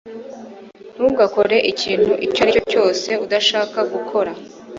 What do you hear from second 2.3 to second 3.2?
ari cyo cyose